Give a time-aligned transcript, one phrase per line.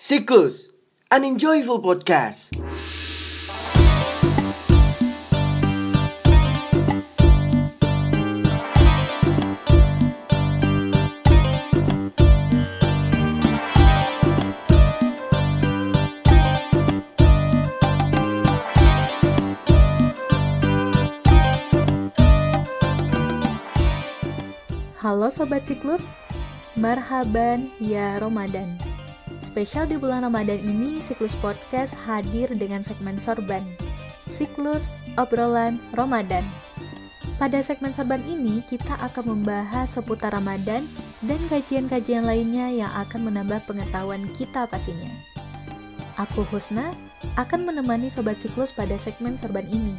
[0.00, 0.70] Siklus,
[1.10, 2.54] an enjoyable podcast.
[25.02, 26.22] Halo Sobat Siklus,
[26.78, 28.87] marhaban ya Ramadan.
[29.58, 33.66] Spesial di bulan Ramadan ini, Siklus Podcast hadir dengan segmen sorban.
[34.30, 34.86] Siklus
[35.18, 36.46] Obrolan Ramadan.
[37.42, 40.86] Pada segmen sorban ini, kita akan membahas seputar Ramadan
[41.26, 45.10] dan kajian-kajian lainnya yang akan menambah pengetahuan kita pastinya.
[46.22, 46.94] Aku Husna
[47.34, 49.98] akan menemani Sobat Siklus pada segmen sorban ini.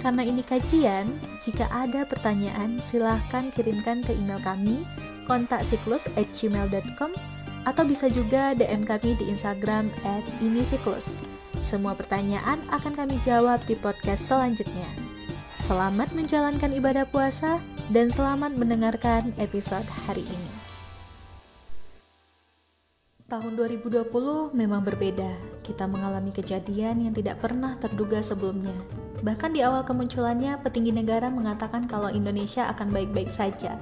[0.00, 1.12] Karena ini kajian,
[1.44, 4.80] jika ada pertanyaan silahkan kirimkan ke email kami
[5.28, 7.37] kontaksiklus@gmail.com
[7.68, 9.92] atau bisa juga DM kami di Instagram
[10.40, 11.20] @inisiklus.
[11.60, 14.88] Semua pertanyaan akan kami jawab di podcast selanjutnya.
[15.68, 17.60] Selamat menjalankan ibadah puasa
[17.92, 20.52] dan selamat mendengarkan episode hari ini.
[23.28, 25.60] Tahun 2020 memang berbeda.
[25.60, 28.72] Kita mengalami kejadian yang tidak pernah terduga sebelumnya.
[29.20, 33.76] Bahkan di awal kemunculannya, petinggi negara mengatakan kalau Indonesia akan baik-baik saja.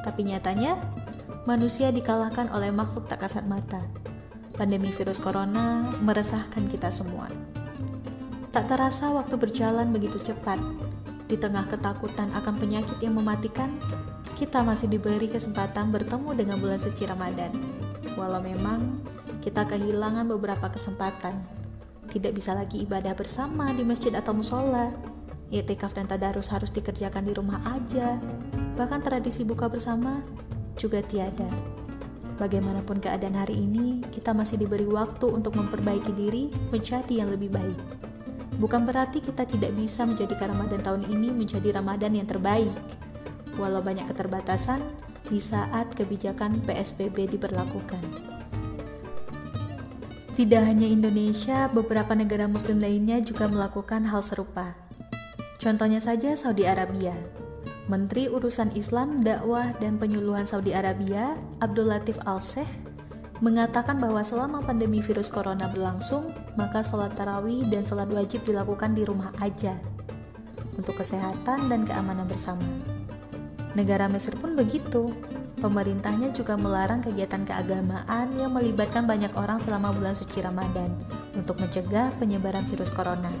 [0.00, 0.80] Tapi nyatanya,
[1.46, 3.78] manusia dikalahkan oleh makhluk tak kasat mata.
[4.58, 7.30] Pandemi virus corona meresahkan kita semua.
[8.50, 10.58] Tak terasa waktu berjalan begitu cepat.
[11.30, 13.78] Di tengah ketakutan akan penyakit yang mematikan,
[14.34, 17.54] kita masih diberi kesempatan bertemu dengan bulan suci Ramadan.
[18.18, 18.98] Walau memang
[19.38, 21.46] kita kehilangan beberapa kesempatan,
[22.10, 24.90] tidak bisa lagi ibadah bersama di masjid atau musola.
[25.54, 28.18] I'tikaf dan tadarus harus dikerjakan di rumah aja.
[28.74, 30.26] Bahkan tradisi buka bersama
[30.76, 31.48] juga tiada.
[32.36, 37.80] Bagaimanapun keadaan hari ini, kita masih diberi waktu untuk memperbaiki diri menjadi yang lebih baik.
[38.60, 42.72] Bukan berarti kita tidak bisa menjadikan Ramadan tahun ini menjadi Ramadan yang terbaik.
[43.56, 44.84] Walau banyak keterbatasan,
[45.26, 48.02] di saat kebijakan PSBB diberlakukan.
[50.36, 54.76] Tidak hanya Indonesia, beberapa negara muslim lainnya juga melakukan hal serupa.
[55.56, 57.16] Contohnya saja Saudi Arabia.
[57.86, 62.66] Menteri Urusan Islam, Dakwah, dan Penyuluhan Saudi Arabia, Abdul Latif Al-Seh,
[63.38, 69.06] mengatakan bahwa selama pandemi virus corona berlangsung, maka sholat tarawih dan sholat wajib dilakukan di
[69.06, 69.78] rumah aja
[70.74, 72.66] untuk kesehatan dan keamanan bersama.
[73.78, 75.14] Negara Mesir pun begitu.
[75.56, 80.92] Pemerintahnya juga melarang kegiatan keagamaan yang melibatkan banyak orang selama bulan suci Ramadan
[81.32, 83.32] untuk mencegah penyebaran virus corona.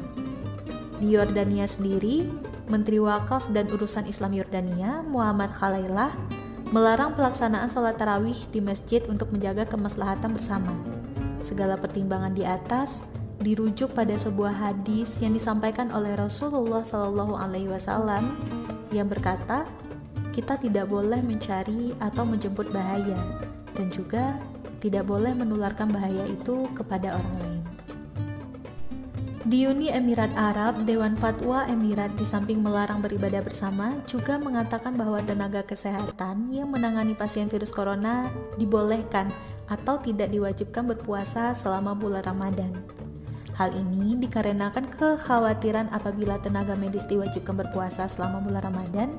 [0.96, 2.24] Di Yordania sendiri,
[2.66, 6.10] Menteri Wakaf dan Urusan Islam Yordania, Muhammad Khalailah,
[6.74, 10.74] melarang pelaksanaan sholat tarawih di masjid untuk menjaga kemaslahatan bersama.
[11.46, 13.06] Segala pertimbangan di atas
[13.38, 18.34] dirujuk pada sebuah hadis yang disampaikan oleh Rasulullah Shallallahu Alaihi Wasallam
[18.90, 19.62] yang berkata,
[20.34, 23.16] kita tidak boleh mencari atau menjemput bahaya,
[23.78, 24.42] dan juga
[24.82, 27.55] tidak boleh menularkan bahaya itu kepada orang lain.
[29.46, 35.22] Di Uni Emirat Arab, Dewan Fatwa Emirat di samping melarang beribadah bersama juga mengatakan bahwa
[35.22, 38.26] tenaga kesehatan yang menangani pasien virus corona
[38.58, 39.30] dibolehkan
[39.70, 42.74] atau tidak diwajibkan berpuasa selama bulan Ramadan.
[43.54, 49.14] Hal ini dikarenakan kekhawatiran apabila tenaga medis diwajibkan berpuasa selama bulan Ramadan,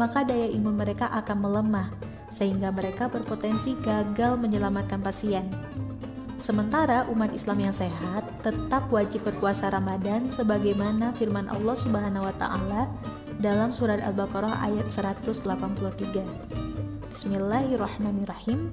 [0.00, 1.92] maka daya imun mereka akan melemah,
[2.32, 5.52] sehingga mereka berpotensi gagal menyelamatkan pasien.
[6.36, 12.92] Sementara umat Islam yang sehat tetap wajib berpuasa Ramadan sebagaimana firman Allah Subhanahu wa taala
[13.40, 17.08] dalam surat Al-Baqarah ayat 183.
[17.08, 18.68] Bismillahirrahmanirrahim.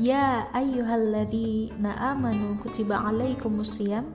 [0.00, 4.08] Ya ayyuhalladzina amanu kutiba alaikumusiyam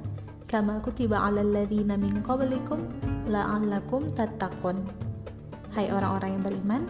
[0.49, 2.89] kama kutiba alal ladzina min qablikum
[3.29, 4.81] la'allakum tattaqun.
[5.77, 6.81] Hai orang-orang yang beriman,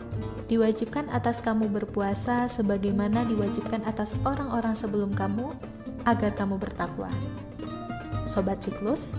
[0.47, 5.51] diwajibkan atas kamu berpuasa sebagaimana diwajibkan atas orang-orang sebelum kamu
[6.13, 7.09] agar kamu bertakwa.
[8.29, 9.17] Sobat siklus,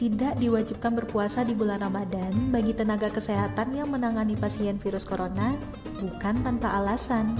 [0.00, 5.54] tidak diwajibkan berpuasa di bulan Ramadan bagi tenaga kesehatan yang menangani pasien virus corona
[6.02, 7.38] bukan tanpa alasan.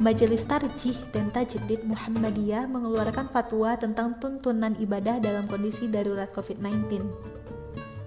[0.00, 7.04] Majelis Tarjih dan Tajdid Muhammadiyah mengeluarkan fatwa tentang tuntunan ibadah dalam kondisi darurat COVID-19.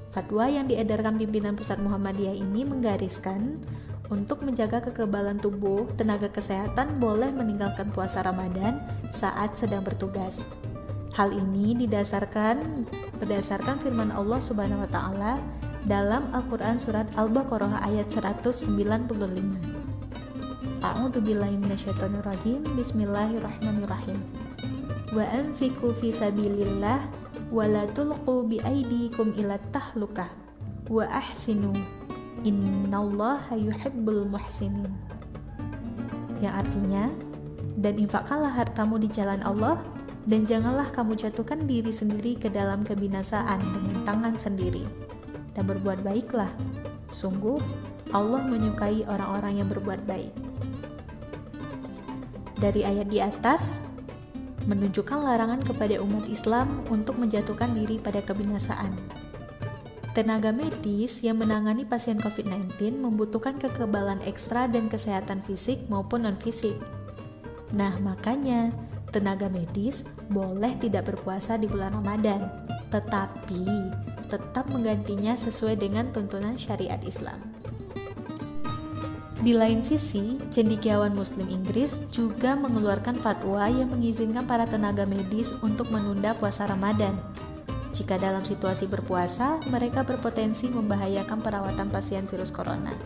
[0.10, 3.62] Fatwa yang diedarkan pimpinan pusat Muhammadiyah ini menggariskan
[4.14, 8.78] untuk menjaga kekebalan tubuh, tenaga kesehatan boleh meninggalkan puasa Ramadan
[9.10, 10.38] saat sedang bertugas.
[11.18, 12.86] Hal ini didasarkan
[13.18, 15.34] berdasarkan firman Allah Subhanahu wa taala
[15.90, 18.70] dalam Al-Qur'an surat Al-Baqarah ayat 195.
[20.86, 22.62] A'udzubillahi minasyaitonirrajim.
[22.78, 24.44] Bismillahirrahmanirrahim.
[25.14, 27.06] wa anfiqu fi sabilillah
[27.54, 30.26] wa la tulqu bi aydikum ila tahlukah
[30.90, 31.70] wa ahsinu
[32.44, 34.92] innallaha yuhibbul muhsinin.
[36.44, 37.08] Yang artinya
[37.80, 39.80] dan infakkanlah hartamu di jalan Allah
[40.24, 44.84] dan janganlah kamu jatuhkan diri sendiri ke dalam kebinasaan dengan tangan sendiri.
[45.56, 46.52] Dan berbuat baiklah.
[47.14, 47.62] Sungguh
[48.12, 50.34] Allah menyukai orang-orang yang berbuat baik.
[52.58, 53.78] Dari ayat di atas
[54.64, 59.23] menunjukkan larangan kepada umat Islam untuk menjatuhkan diri pada kebinasaan.
[60.14, 66.78] Tenaga medis yang menangani pasien COVID-19 membutuhkan kekebalan ekstra dan kesehatan fisik maupun non-fisik.
[67.74, 68.70] Nah, makanya
[69.10, 72.46] tenaga medis boleh tidak berpuasa di bulan Ramadan,
[72.94, 73.90] tetapi
[74.30, 77.42] tetap menggantinya sesuai dengan tuntunan syariat Islam.
[79.42, 85.90] Di lain sisi, cendikiawan Muslim Inggris juga mengeluarkan fatwa yang mengizinkan para tenaga medis untuk
[85.90, 87.18] menunda puasa Ramadan
[87.94, 92.98] jika dalam situasi berpuasa, mereka berpotensi membahayakan perawatan pasien virus corona.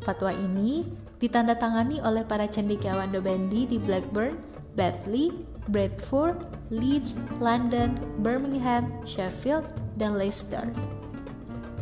[0.00, 0.88] Fatwa ini
[1.20, 4.40] ditandatangani oleh para cendekiawan Dobandi di Blackburn,
[4.72, 5.28] Batley,
[5.68, 7.92] Bradford, Leeds, London,
[8.24, 9.68] Birmingham, Sheffield,
[10.00, 10.64] dan Leicester.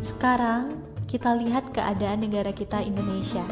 [0.02, 3.46] Sekarang, kita lihat keadaan negara kita Indonesia.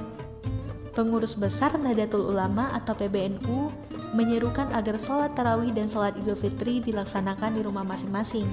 [0.99, 3.71] Pengurus Besar Nahdlatul Ulama atau PBNU
[4.15, 8.47] menyerukan agar sholat tarawih dan sholat idul fitri dilaksanakan di rumah masing-masing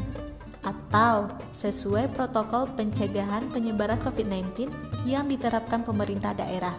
[0.62, 4.70] atau sesuai protokol pencegahan penyebaran COVID-19
[5.10, 6.74] yang diterapkan pemerintah daerah.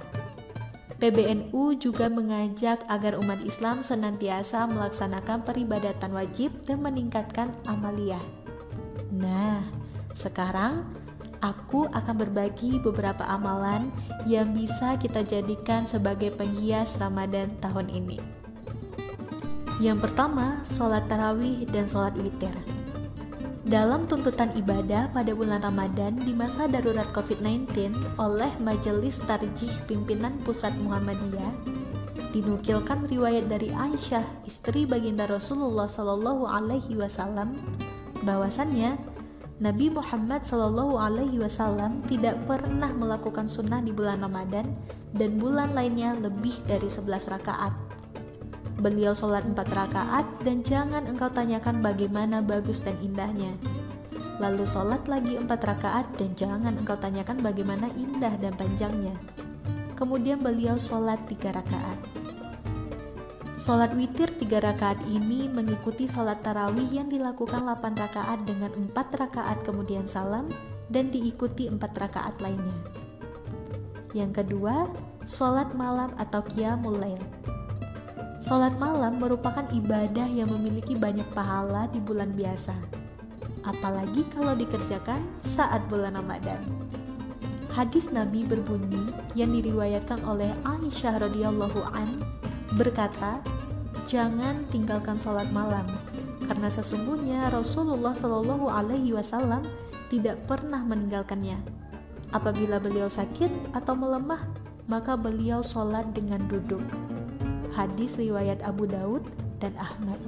[1.02, 8.22] PBNU juga mengajak agar umat Islam senantiasa melaksanakan peribadatan wajib dan meningkatkan amaliyah.
[9.10, 9.66] Nah,
[10.14, 10.86] sekarang
[11.42, 13.90] aku akan berbagi beberapa amalan
[14.30, 18.41] yang bisa kita jadikan sebagai penghias Ramadan tahun ini.
[19.80, 22.52] Yang pertama, sholat tarawih dan sholat witir.
[23.62, 30.76] Dalam tuntutan ibadah pada bulan Ramadan di masa darurat COVID-19 oleh Majelis Tarjih Pimpinan Pusat
[30.82, 31.54] Muhammadiyah,
[32.34, 37.54] dinukilkan riwayat dari Aisyah, istri baginda Rasulullah Shallallahu Alaihi Wasallam,
[38.26, 38.98] bahwasannya
[39.62, 44.74] Nabi Muhammad Shallallahu Alaihi Wasallam tidak pernah melakukan sunnah di bulan Ramadan
[45.14, 47.91] dan bulan lainnya lebih dari 11 rakaat.
[48.82, 53.54] Beliau sholat empat rakaat dan jangan engkau tanyakan bagaimana bagus dan indahnya.
[54.42, 59.14] Lalu sholat lagi empat rakaat dan jangan engkau tanyakan bagaimana indah dan panjangnya.
[59.94, 61.94] Kemudian beliau sholat tiga rakaat.
[63.54, 69.62] Sholat witir tiga rakaat ini mengikuti sholat tarawih yang dilakukan 8 rakaat dengan empat rakaat
[69.62, 70.50] kemudian salam
[70.90, 72.74] dan diikuti empat rakaat lainnya.
[74.10, 74.90] Yang kedua,
[75.22, 77.22] sholat malam atau qiyamul lail.
[78.42, 82.74] Sholat malam merupakan ibadah yang memiliki banyak pahala di bulan biasa,
[83.62, 86.58] apalagi kalau dikerjakan saat bulan Ramadan.
[87.70, 92.18] Hadis Nabi berbunyi yang diriwayatkan oleh Aisyah radhiyallahu an
[92.74, 93.38] berkata,
[94.10, 95.86] "Jangan tinggalkan sholat malam,
[96.50, 99.62] karena sesungguhnya Rasulullah Shallallahu Alaihi Wasallam
[100.10, 101.62] tidak pernah meninggalkannya.
[102.34, 104.42] Apabila beliau sakit atau melemah,
[104.90, 106.82] maka beliau sholat dengan duduk."
[107.72, 109.24] Hadis riwayat Abu Daud
[109.58, 110.20] dan Ahmad.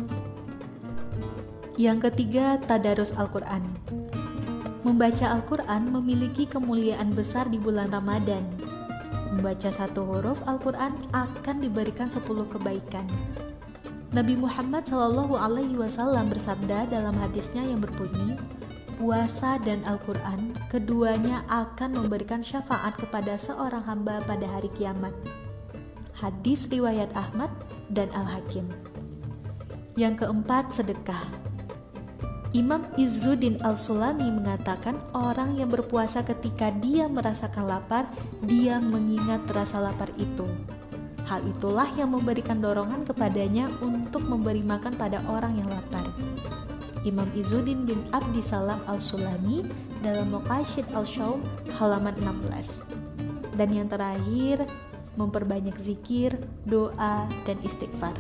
[1.74, 3.66] Yang ketiga, tadarus Al-Quran.
[4.86, 8.46] Membaca Al-Quran memiliki kemuliaan besar di bulan Ramadan.
[9.34, 13.02] Membaca satu huruf Al-Quran akan diberikan sepuluh kebaikan.
[14.14, 18.38] Nabi Muhammad Shallallahu Alaihi Wasallam bersabda dalam hadisnya yang berbunyi,
[18.94, 25.10] puasa dan Al-Quran keduanya akan memberikan syafaat kepada seorang hamba pada hari kiamat
[26.14, 27.50] hadis riwayat Ahmad
[27.90, 28.70] dan Al-Hakim.
[29.94, 31.22] Yang keempat, sedekah.
[32.54, 38.06] Imam Izzuddin Al-Sulami mengatakan orang yang berpuasa ketika dia merasakan lapar,
[38.46, 40.46] dia mengingat rasa lapar itu.
[41.26, 46.06] Hal itulah yang memberikan dorongan kepadanya untuk memberi makan pada orang yang lapar.
[47.02, 49.66] Imam Izzuddin bin Abdi Salam Al-Sulami
[49.98, 51.42] dalam Muqashid Al-Shaum
[51.74, 53.58] halaman 16.
[53.58, 54.62] Dan yang terakhir,
[55.14, 58.14] memperbanyak zikir, doa, dan istighfar.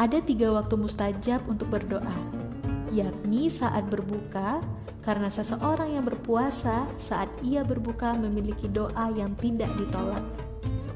[0.00, 2.16] Ada tiga waktu mustajab untuk berdoa,
[2.90, 4.58] yakni saat berbuka,
[5.02, 10.22] karena seseorang yang berpuasa saat ia berbuka memiliki doa yang tidak ditolak.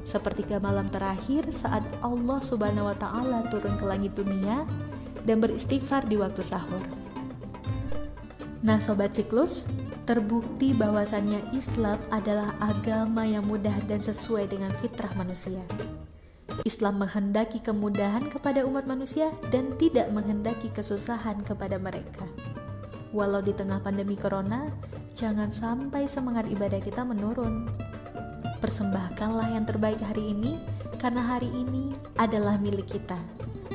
[0.07, 4.63] Sepertiga malam terakhir saat Allah Subhanahu wa taala turun ke langit dunia
[5.27, 6.79] dan beristighfar di waktu sahur.
[8.63, 9.67] Nah, sobat siklus,
[10.07, 15.61] terbukti bahwasannya Islam adalah agama yang mudah dan sesuai dengan fitrah manusia.
[16.63, 22.25] Islam menghendaki kemudahan kepada umat manusia dan tidak menghendaki kesusahan kepada mereka.
[23.11, 24.71] Walau di tengah pandemi corona,
[25.19, 27.67] jangan sampai semangat ibadah kita menurun.
[28.63, 30.57] Persembahkanlah yang terbaik hari ini,
[31.03, 33.19] karena hari ini adalah milik kita.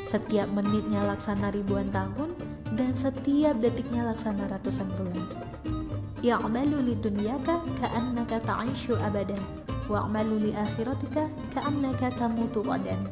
[0.07, 2.33] Setiap menitnya laksana ribuan tahun,
[2.73, 5.80] dan setiap detiknya laksana ratusan bulan.
[6.21, 9.41] Ya'malu li dunyaka ka'annaka ta'ishu abada
[9.89, 13.09] wa'malu li akhiratika ka'annaka tamutu qadan.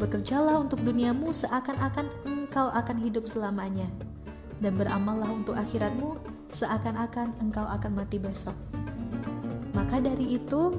[0.00, 3.84] Bekerjalah untuk duniamu seakan-akan engkau akan hidup selamanya
[4.64, 6.16] dan beramallah untuk akhiratmu
[6.56, 8.56] seakan-akan engkau akan mati besok.
[9.76, 10.72] Maka dari itu,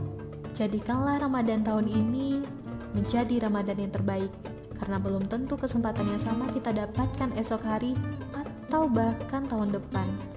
[0.57, 2.41] jadikanlah Ramadan tahun ini
[2.97, 4.33] menjadi Ramadan yang terbaik
[4.81, 7.93] karena belum tentu kesempatan yang sama kita dapatkan esok hari
[8.33, 10.32] atau bahkan tahun depan.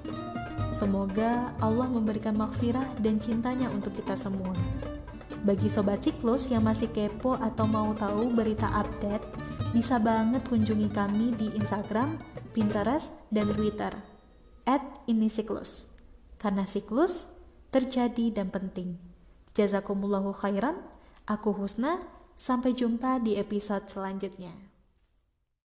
[0.77, 4.53] Semoga Allah memberikan maghfirah dan cintanya untuk kita semua.
[5.41, 9.25] Bagi sobat siklus yang masih kepo atau mau tahu berita update,
[9.73, 12.21] bisa banget kunjungi kami di Instagram,
[12.53, 13.97] Pinterest, dan Twitter
[14.69, 15.89] at ini siklus.
[16.37, 17.31] Karena siklus
[17.73, 19.01] terjadi dan penting.
[19.57, 20.77] Jazakumullahu khairan.
[21.27, 21.99] Aku Husna,
[22.37, 24.66] Sampai jumpa di episode selanjutnya.